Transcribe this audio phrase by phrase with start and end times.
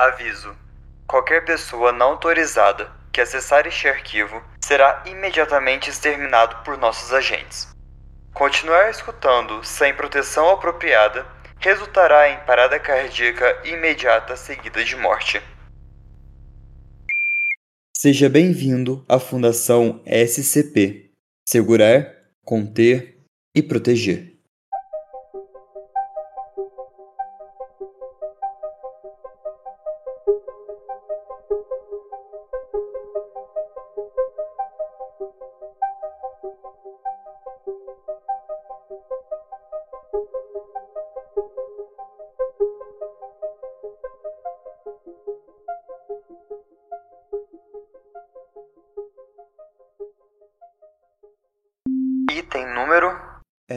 [0.00, 0.56] Aviso:
[1.06, 7.68] qualquer pessoa não autorizada que acessar este arquivo será imediatamente exterminado por nossos agentes.
[8.32, 11.26] Continuar escutando sem proteção apropriada
[11.58, 15.42] resultará em parada cardíaca imediata seguida de morte.
[17.94, 21.10] Seja bem-vindo à Fundação SCP
[21.46, 22.10] Segurar,
[22.42, 23.18] Conter
[23.54, 24.30] e Proteger.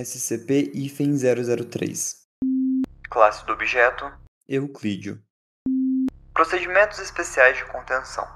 [0.04, 2.16] SCP-003
[3.10, 4.12] classe do objeto,
[4.50, 5.24] Euclídeo
[6.34, 8.28] procedimentos especiais de contenção.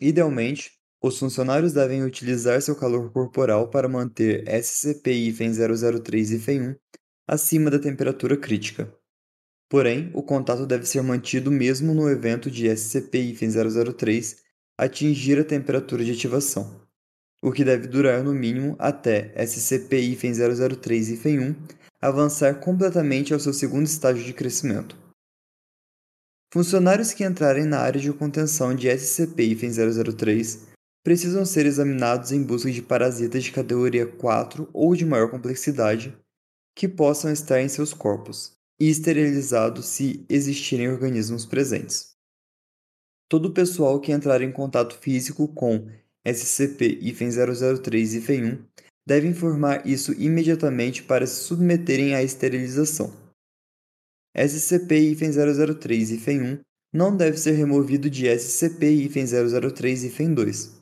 [0.00, 6.76] Idealmente, os funcionários devem utilizar seu calor corporal para manter SCP-003-1
[7.28, 8.92] acima da temperatura crítica.
[9.68, 14.36] Porém, o contato deve ser mantido mesmo no evento de SCP-003
[14.78, 16.80] atingir a temperatura de ativação,
[17.42, 21.56] o que deve durar no mínimo até SCP-003-1
[22.00, 24.96] avançar completamente ao seu segundo estágio de crescimento.
[26.52, 30.60] Funcionários que entrarem na área de contenção de SCP-003
[31.02, 36.16] precisam ser examinados em busca de parasitas de categoria 4 ou de maior complexidade
[36.74, 42.14] que possam estar em seus corpos e esterilizados se existirem organismos presentes.
[43.28, 45.88] Todo o pessoal que entrar em contato físico com
[46.26, 48.64] SCP-003-1
[49.06, 53.10] deve informar isso imediatamente para se submeterem à esterilização.
[54.36, 56.60] SCP-003-1
[56.92, 60.76] não deve ser removido de SCP-003-2,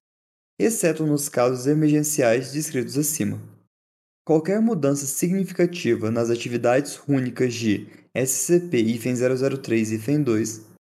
[0.58, 3.53] exceto nos casos emergenciais descritos acima.
[4.24, 10.74] Qualquer mudança significativa nas atividades únicas de SCP-003-2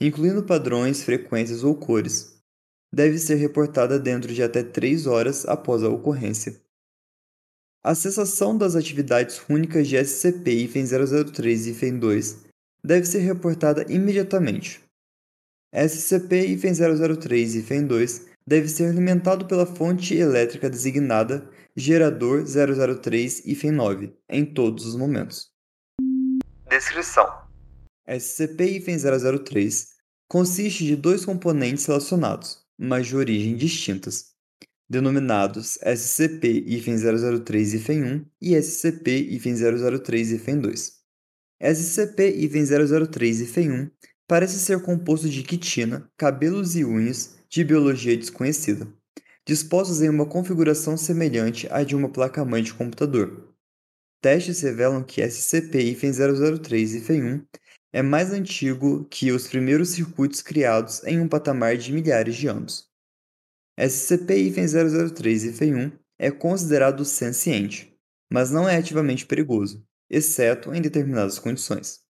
[0.00, 2.34] incluindo padrões, frequências ou cores,
[2.92, 6.58] deve ser reportada dentro de até 3 horas após a ocorrência.
[7.84, 12.38] A cessação das atividades únicas de SCP-003 e FEN2
[12.82, 14.82] deve ser reportada imediatamente.
[15.74, 21.48] SCP-003 e FEN2 deve ser alimentado pela fonte elétrica designada
[21.80, 25.50] gerador 003 e FEN9 em todos os momentos.
[26.68, 27.26] Descrição:
[28.08, 29.88] SCP-003
[30.28, 34.26] consiste de dois componentes relacionados, mas de origem distintas,
[34.88, 40.92] denominados SCP-003-1 e SCP-003-2.
[41.62, 43.90] SCP-003-1
[44.28, 48.86] parece ser composto de quitina, cabelos e unhas de biologia desconhecida,
[49.46, 53.52] dispostos em uma configuração semelhante à de uma placa-mãe de computador.
[54.22, 57.44] Testes revelam que SCP-003-1
[57.92, 62.88] é mais antigo que os primeiros circuitos criados em um patamar de milhares de anos.
[63.78, 67.94] SCP-003 e FEI-1 é considerado senciente,
[68.30, 72.00] mas não é ativamente perigoso, exceto em determinadas condições.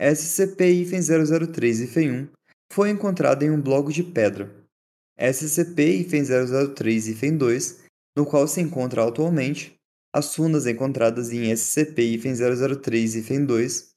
[0.00, 2.30] SCP-003 e FEI-1
[2.72, 4.57] foi encontrado em um bloco de pedra.
[5.20, 7.78] SCP-003 e FEI-2,
[8.16, 9.74] no qual se encontra atualmente,
[10.14, 13.88] as runas encontradas em SCP-003 e FEI-2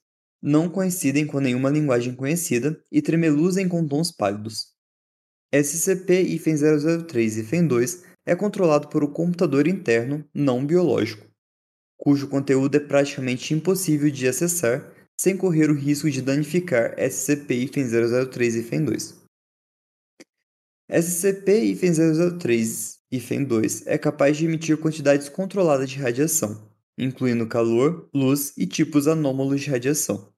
[0.42, 4.72] não coincidem com nenhuma linguagem conhecida e tremeluzem com tons pálidos.
[5.54, 11.26] SCP-003 e FEN2 é controlado por um computador interno não biológico,
[11.96, 18.62] cujo conteúdo é praticamente impossível de acessar sem correr o risco de danificar SCP-003 e
[18.64, 19.21] FEN2.
[20.92, 28.66] SCP-003 e FEN2 é capaz de emitir quantidades controladas de radiação, incluindo calor, luz e
[28.66, 30.30] tipos anômalos de radiação.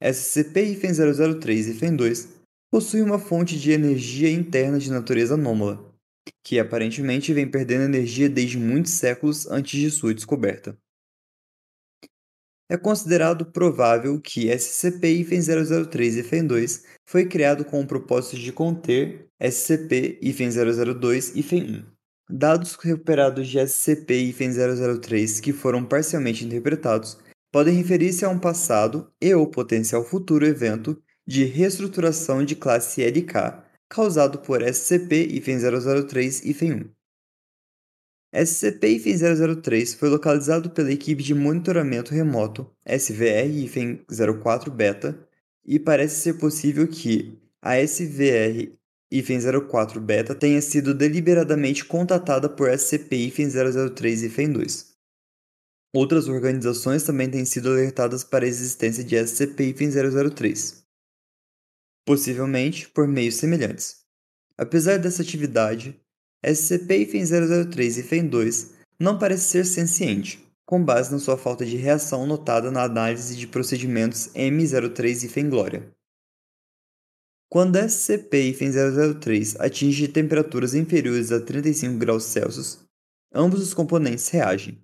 [0.00, 2.28] SCP-003 e FEN2
[2.70, 5.92] possui uma fonte de energia interna de natureza anômala,
[6.44, 10.78] que aparentemente vem perdendo energia desde muitos séculos antes de sua descoberta.
[12.70, 21.32] É considerado provável que SCP-003 e 2 foi criado com o propósito de conter SCP-002
[21.34, 21.82] e 1
[22.30, 27.18] Dados recuperados de SCP-003 que foram parcialmente interpretados
[27.52, 30.96] podem referir-se a um passado e ou potencial futuro evento
[31.26, 36.99] de reestruturação de classe LK causado por SCP-003 e 1
[38.34, 45.18] SCP-003 foi localizado pela equipe de monitoramento remoto SVR-04 Beta
[45.64, 54.48] e parece ser possível que a SVR-04 Beta tenha sido deliberadamente contatada por SCP-003 e
[54.48, 54.90] 2
[55.92, 60.84] Outras organizações também têm sido alertadas para a existência de SCP-003,
[62.06, 64.04] possivelmente por meios semelhantes.
[64.56, 66.00] Apesar dessa atividade,
[66.44, 72.70] SCP-003 e FEN2 não parece ser senciente, com base na sua falta de reação notada
[72.70, 75.90] na análise de procedimentos M03 e FENGLORIA.
[77.50, 82.78] Quando SCP-003 atinge temperaturas inferiores a 35 graus Celsius,
[83.34, 84.80] ambos os componentes reagem.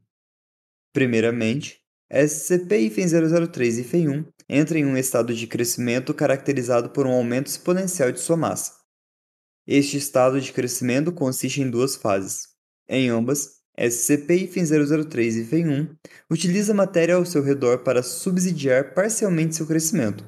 [0.92, 1.80] Primeiramente,
[2.12, 8.20] SCP-003 e FEN1 entram em um estado de crescimento caracterizado por um aumento exponencial de
[8.20, 8.75] sua massa,
[9.66, 12.48] este estado de crescimento consiste em duas fases.
[12.88, 15.96] Em ambas, SCP-003 e FEN1
[16.30, 20.24] utiliza matéria ao seu redor para subsidiar parcialmente seu crescimento,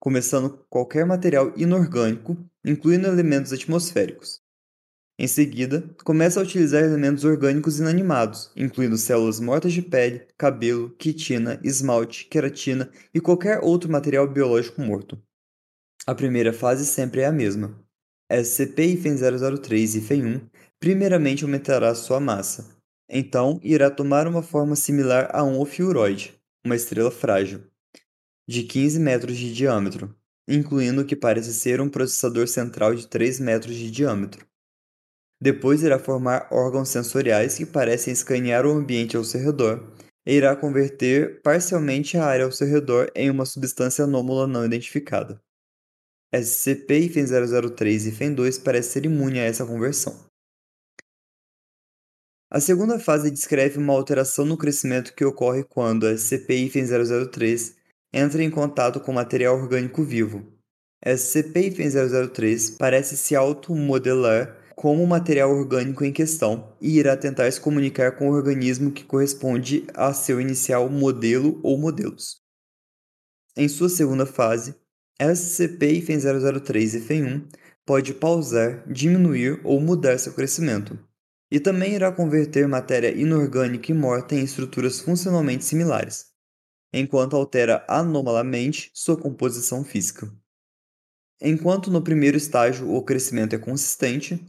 [0.00, 4.40] começando qualquer material inorgânico, incluindo elementos atmosféricos.
[5.18, 11.60] Em seguida, começa a utilizar elementos orgânicos inanimados, incluindo células mortas de pele, cabelo, quitina,
[11.62, 15.22] esmalte, queratina e qualquer outro material biológico morto.
[16.06, 17.78] A primeira fase sempre é a mesma.
[18.30, 20.42] SCP-003 e FEN1
[20.78, 22.76] primeiramente aumentará sua massa.
[23.08, 27.62] Então, irá tomar uma forma similar a um ofiuroide, uma estrela frágil,
[28.48, 30.14] de 15 metros de diâmetro,
[30.48, 34.46] incluindo o que parece ser um processador central de 3 metros de diâmetro.
[35.42, 39.92] Depois irá formar órgãos sensoriais que parecem escanear o ambiente ao seu redor
[40.26, 45.40] e irá converter parcialmente a área ao seu redor em uma substância anômala não identificada.
[46.34, 50.30] SCP-003 e FEN2 parece ser imune a essa conversão.
[52.52, 57.76] A segunda fase descreve uma alteração no crescimento que ocorre quando SCP-003
[58.12, 60.44] entra em contato com material orgânico vivo.
[61.04, 68.16] SCP-003 parece se automodelar como o material orgânico em questão e irá tentar se comunicar
[68.16, 72.40] com o organismo que corresponde a seu inicial modelo ou modelos.
[73.56, 74.74] Em sua segunda fase,
[75.20, 77.44] SCP-003 e FEN1
[77.84, 80.98] pode pausar, diminuir ou mudar seu crescimento,
[81.50, 86.26] e também irá converter matéria inorgânica e morta em estruturas funcionalmente similares,
[86.92, 90.32] enquanto altera anomalamente sua composição física.
[91.42, 94.42] Enquanto no primeiro estágio o crescimento é consistente,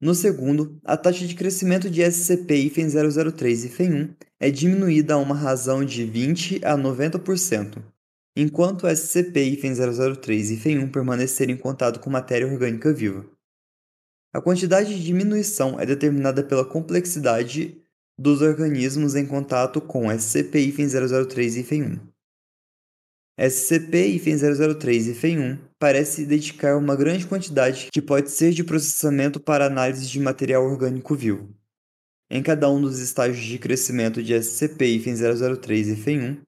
[0.00, 5.84] no segundo, a taxa de crescimento de SCP-003 e FEN1 é diminuída a uma razão
[5.84, 7.91] de 20 a 90%,
[8.36, 13.26] enquanto SCP-003 e FEN1 permanecerem em contato com matéria orgânica viva.
[14.34, 17.82] A quantidade de diminuição é determinada pela complexidade
[18.18, 22.00] dos organismos em contato com SCP-003 e FEN1.
[23.38, 30.06] SCP-003 e FEN1 parece dedicar uma grande quantidade que pode ser de processamento para análise
[30.06, 31.48] de material orgânico vivo.
[32.30, 36.40] Em cada um dos estágios de crescimento de SCP-003 e FEN1,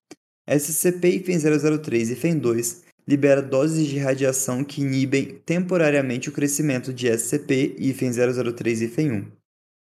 [0.48, 8.88] SCP-003 e FEN2 libera doses de radiação que inibem temporariamente o crescimento de SCP-003 e
[8.88, 9.32] FEN1,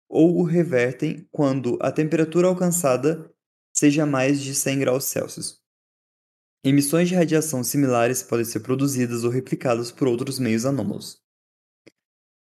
[0.09, 3.31] ou o revertem quando a temperatura alcançada
[3.75, 5.61] seja mais de 100 graus Celsius.
[6.64, 11.21] Emissões de radiação similares podem ser produzidas ou replicadas por outros meios anômalos.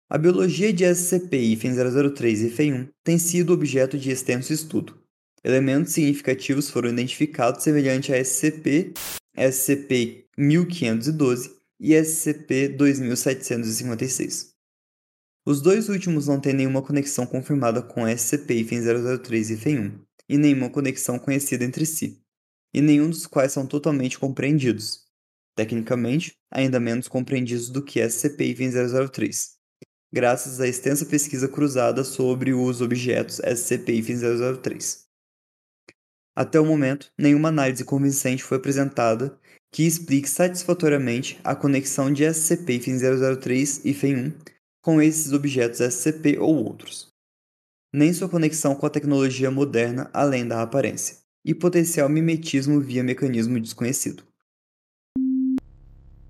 [0.10, 5.02] A biologia de SCP-003 e FEN1 tem sido objeto de extenso estudo.
[5.43, 8.93] Elementos significativos foram identificados semelhante a SCP,
[9.38, 14.53] SCP-1512 e SCP-2756.
[15.45, 21.19] Os dois últimos não têm nenhuma conexão confirmada com SCP-003 e FEN1, e nenhuma conexão
[21.19, 22.21] conhecida entre si,
[22.73, 25.03] e nenhum dos quais são totalmente compreendidos.
[25.57, 29.55] Tecnicamente, ainda menos compreendidos do que SCP-003,
[30.13, 35.02] graças à extensa pesquisa cruzada sobre os objetos SCP-003.
[36.35, 39.37] Até o momento, nenhuma análise convincente foi apresentada
[39.71, 44.33] que explique satisfatoriamente a conexão de SCP-003 e FEN1
[44.81, 47.11] com esses objetos SCP ou outros,
[47.93, 53.59] nem sua conexão com a tecnologia moderna além da aparência, e potencial mimetismo via mecanismo
[53.59, 54.23] desconhecido.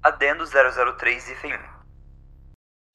[0.03, 1.82] Adendo 003 e 1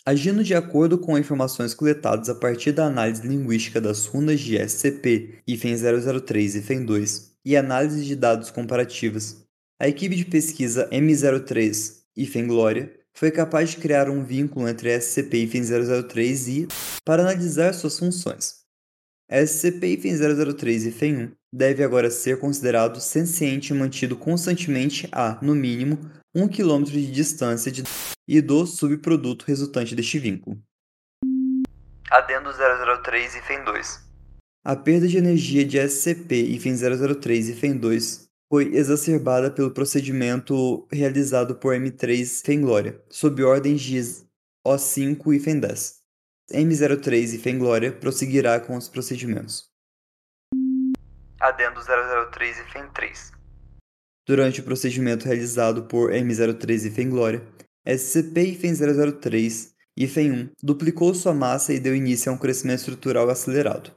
[0.08, 5.40] Agindo de acordo com informações coletadas a partir da análise linguística das runas de SCP,
[5.46, 9.44] IFEM 003 e IFEM 2 e análise de dados comparativas,
[9.78, 15.42] a equipe de pesquisa M03 IFEM Glória foi capaz de criar um vínculo entre SCP
[15.42, 15.64] IFEM
[16.08, 16.68] 003 e
[17.04, 18.60] para analisar suas funções.
[19.30, 20.16] SCP IFEM
[20.54, 25.98] 003 e IFEM 1 deve agora ser considerado senciente e mantido constantemente a, no mínimo,
[26.34, 27.82] 1 km de distância de
[28.26, 30.60] e do subproduto resultante deste vínculo.
[32.10, 34.10] Adendo 003 e FEM 2
[34.62, 39.70] A perda de energia de SCP e FEM 003 e FEM 2 foi exacerbada pelo
[39.70, 43.98] procedimento realizado por M3 FEM Glória, sob ordens de
[44.66, 45.98] O5 e FEM 10.
[46.52, 49.70] M03 e FEM Glória prosseguirá com os procedimentos.
[51.40, 53.37] Adendo 003 e FEM 3
[54.28, 57.42] Durante o procedimento realizado por M03 e FEM Glória,
[57.86, 63.90] SCP-003 1 duplicou sua massa e deu início a um crescimento estrutural acelerado.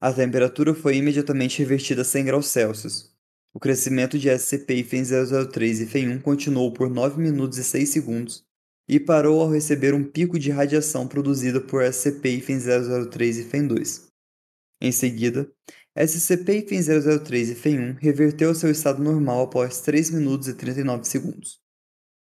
[0.00, 3.10] A temperatura foi imediatamente revertida a 100 graus Celsius.
[3.52, 8.44] O crescimento de SCP-003 1 continuou por 9 minutos e 6 segundos
[8.88, 14.10] e parou ao receber um pico de radiação produzida por SCP-003 2.
[14.80, 15.50] Em seguida,
[15.98, 21.58] SCP-003 1 reverteu seu estado normal após 3 minutos e 39 segundos.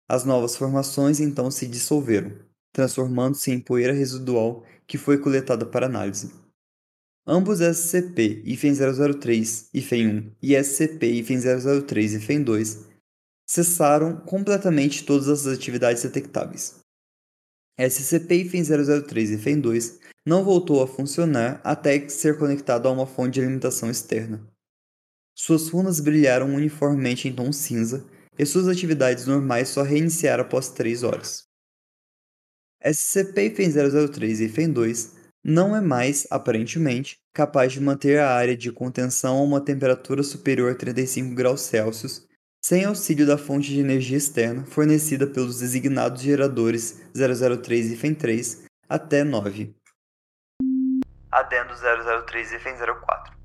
[0.07, 2.37] As novas formações então se dissolveram,
[2.71, 6.31] transformando-se em poeira residual que foi coletada para análise.
[7.25, 12.85] Ambos SCP IFEM-003 IFEM-1 e SCP IFEM-003 IFEM-2
[13.47, 16.84] cessaram completamente todas as atividades detectáveis.
[17.77, 23.91] SCP IFEM-003 IFEM-2 não voltou a funcionar até ser conectado a uma fonte de alimentação
[23.91, 24.41] externa.
[25.37, 28.05] Suas runas brilharam uniformemente em tom cinza
[28.39, 31.43] e suas atividades normais só reiniciaram após 3 horas.
[32.81, 35.13] SCP-003 e FEN-2
[35.43, 40.71] não é mais, aparentemente, capaz de manter a área de contenção a uma temperatura superior
[40.71, 42.24] a 35 graus Celsius
[42.65, 49.23] sem auxílio da fonte de energia externa fornecida pelos designados geradores 003 e FEN-3 até
[49.23, 49.71] 9.
[51.31, 51.75] Adendo
[52.25, 53.35] 003 e FEN-04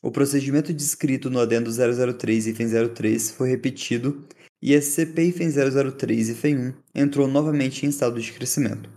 [0.00, 4.24] o procedimento descrito no adendo 003 e FEM 03 foi repetido
[4.62, 8.88] e SCP FEM 003 e FEM 1 entrou novamente em estado de crescimento.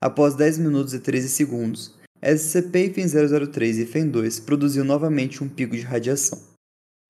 [0.00, 5.48] Após 10 minutos e 13 segundos, SCP FEM 003 e FEM 2 produziu novamente um
[5.48, 6.57] pico de radiação.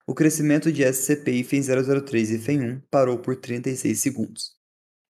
[0.09, 4.55] O crescimento de SCP FEM 003 e FEM 1 parou por 36 segundos,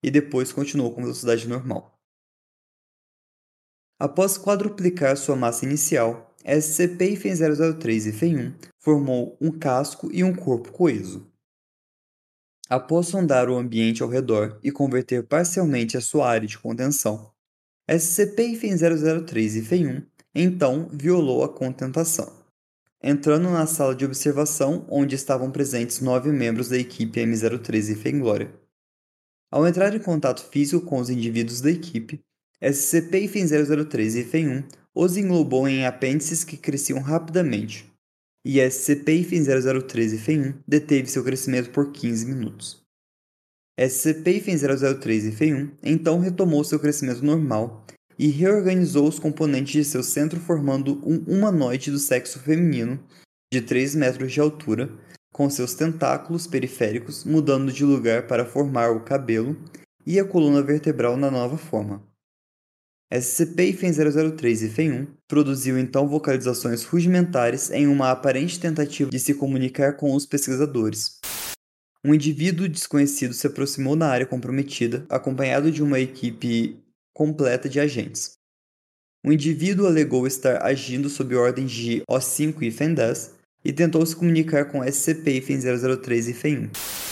[0.03, 1.97] e depois continuou com velocidade normal.
[3.97, 11.31] Após quadruplicar sua massa inicial, SCP-003 e FEM-1 formou um casco e um corpo coeso.
[12.69, 17.33] Após sondar o ambiente ao redor e converter parcialmente a sua área de contenção,
[17.89, 22.38] SCP-003 e FEM-1 então violou a contentação,
[23.01, 28.53] entrando na sala de observação onde estavam presentes nove membros da equipe M03 e FEM-Glória.
[29.51, 32.19] Ao entrar em contato físico com os indivíduos da equipe,
[32.61, 34.63] SCP-003 e FEM-1
[34.93, 37.89] os englobou em apêndices que cresciam rapidamente,
[38.45, 42.81] e SCP-003 e FEM1 deteve seu crescimento por 15 minutos.
[43.79, 47.85] SCP-003 e FEM1 então retomou seu crescimento normal
[48.19, 52.99] e reorganizou os componentes de seu centro formando um humanoide do sexo feminino
[53.51, 54.91] de 3 metros de altura,
[55.31, 59.55] com seus tentáculos periféricos mudando de lugar para formar o cabelo
[60.05, 62.03] e a coluna vertebral na nova forma.
[63.11, 63.91] SCP FEM
[64.38, 69.95] 003 e FEM 1 produziu então vocalizações rudimentares em uma aparente tentativa de se comunicar
[69.95, 71.19] com os pesquisadores.
[72.05, 76.83] Um indivíduo desconhecido se aproximou na área comprometida, acompanhado de uma equipe
[77.19, 78.38] completa de agentes.
[79.25, 83.31] O indivíduo alegou estar agindo sob ordens de O5 e FEN-10
[83.65, 86.69] e tentou se comunicar com SCP FEM 003 e FEM 1.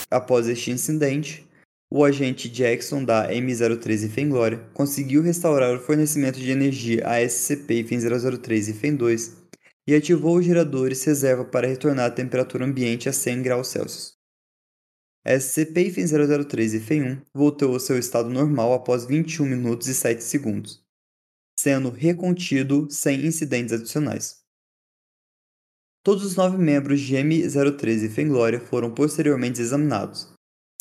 [0.09, 1.45] Após este incidente,
[1.91, 8.69] o agente Jackson da M013 Fenglória conseguiu restaurar o fornecimento de energia a SCP FEM003
[8.69, 9.33] e FEM2
[9.85, 14.16] e ativou os geradores reserva para retornar a temperatura ambiente a 100 graus Celsius.
[15.25, 20.83] SCP FEM003 e FEM1 voltou ao seu estado normal após 21 minutos e 7 segundos,
[21.59, 24.41] sendo recontido sem incidentes adicionais.
[26.03, 30.31] Todos os nove membros de M013 e Fenglória foram posteriormente examinados,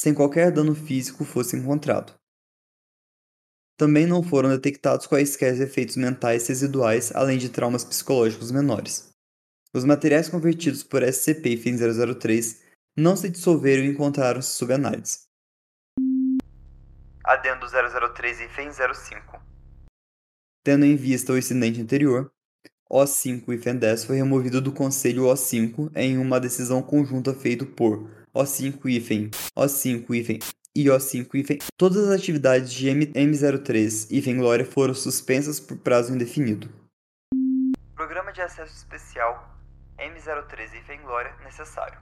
[0.00, 2.14] sem qualquer dano físico fosse encontrado.
[3.76, 9.10] Também não foram detectados quaisquer efeitos mentais residuais, além de traumas psicológicos menores.
[9.74, 12.65] Os materiais convertidos por SCP e FEM 003
[12.96, 15.26] não se dissolveram e encontraram-se sob análise.
[17.22, 19.40] Adendo 003 e FEM 05
[20.64, 22.32] Tendo em vista o incidente anterior,
[22.90, 28.08] O5 e FEM 10 foi removido do Conselho O5 em uma decisão conjunta feita por
[28.34, 30.38] O5 e FEM, O5 e FEM
[30.74, 31.58] e O5 e FEM.
[31.76, 36.68] Todas as atividades de M03 e FEM Glória foram suspensas por prazo indefinido.
[37.94, 39.58] Programa de Acesso Especial
[39.98, 41.98] M03 e FEM Glória necessário.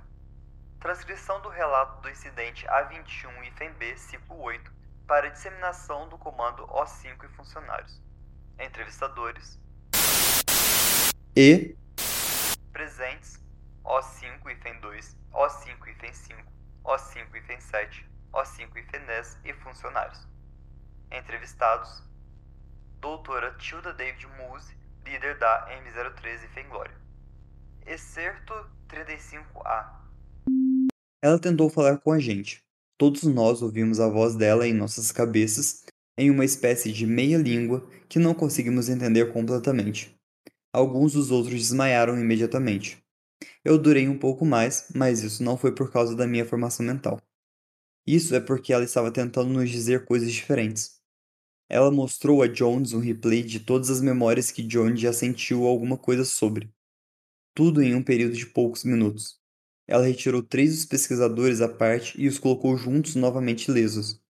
[0.84, 4.70] Transcrição do relato do incidente A21 e FEM-B, ciclo 8,
[5.06, 8.02] para disseminação do comando O5 e funcionários.
[8.58, 9.58] Entrevistadores.
[11.34, 11.74] E
[12.70, 13.42] Presentes
[13.82, 16.44] O5 e FEM2, O5 e FEM5,
[16.84, 20.28] O5 e FEM7, O5 e FEM10 e funcionários.
[21.10, 22.02] Entrevistados.
[23.00, 26.94] Doutora Tilda David Muse, líder da M03 e FEM Glória.
[27.86, 28.52] Excerto
[28.86, 30.03] 35A.
[31.24, 32.62] Ela tentou falar com a gente.
[32.98, 35.82] Todos nós ouvimos a voz dela em nossas cabeças,
[36.18, 40.14] em uma espécie de meia-língua que não conseguimos entender completamente.
[40.70, 43.02] Alguns dos outros desmaiaram imediatamente.
[43.64, 47.18] Eu durei um pouco mais, mas isso não foi por causa da minha formação mental.
[48.06, 51.00] Isso é porque ela estava tentando nos dizer coisas diferentes.
[51.70, 55.96] Ela mostrou a Jones um replay de todas as memórias que Jones já sentiu alguma
[55.96, 56.70] coisa sobre.
[57.54, 59.42] Tudo em um período de poucos minutos.
[59.86, 64.20] Ela retirou três dos pesquisadores à parte e os colocou juntos novamente lesos.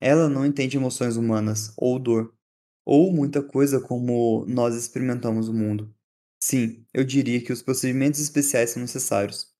[0.00, 2.34] Ela não entende emoções humanas, ou dor,
[2.84, 5.94] ou muita coisa como nós experimentamos o mundo.
[6.42, 9.52] Sim, eu diria que os procedimentos especiais são necessários.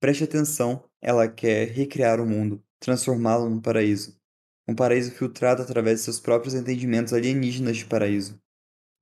[0.00, 4.20] Preste atenção, ela quer recriar o mundo, transformá-lo num paraíso.
[4.66, 8.40] Um paraíso filtrado através de seus próprios entendimentos alienígenas de paraíso.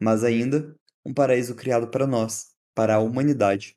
[0.00, 3.76] Mas ainda, um paraíso criado para nós, para a humanidade.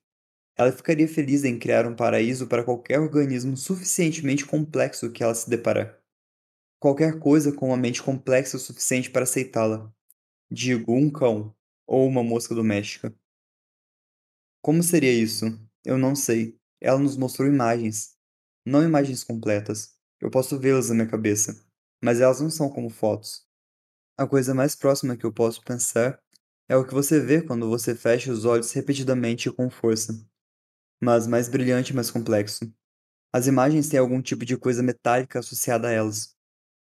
[0.55, 5.49] Ela ficaria feliz em criar um paraíso para qualquer organismo suficientemente complexo que ela se
[5.49, 5.99] deparar.
[6.79, 9.91] Qualquer coisa com uma mente complexa o suficiente para aceitá-la.
[10.51, 11.55] Digo, um cão
[11.87, 13.15] ou uma mosca doméstica.
[14.61, 15.45] Como seria isso?
[15.83, 16.57] Eu não sei.
[16.79, 18.15] Ela nos mostrou imagens.
[18.65, 19.95] Não imagens completas.
[20.21, 21.65] Eu posso vê-las na minha cabeça.
[22.03, 23.47] Mas elas não são como fotos.
[24.17, 26.21] A coisa mais próxima que eu posso pensar
[26.69, 30.13] é o que você vê quando você fecha os olhos repetidamente e com força.
[31.03, 32.73] Mas mais brilhante e mais complexo.
[33.33, 36.33] As imagens têm algum tipo de coisa metálica associada a elas.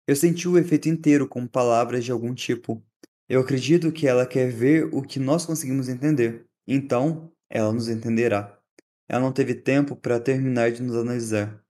[0.07, 2.83] Eu senti o efeito inteiro como palavras de algum tipo.
[3.29, 6.47] Eu acredito que ela quer ver o que nós conseguimos entender.
[6.67, 8.59] Então, ela nos entenderá.
[9.07, 11.63] Ela não teve tempo para terminar de nos analisar.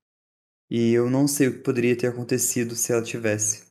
[0.70, 3.67] E eu não sei o que poderia ter acontecido se ela tivesse.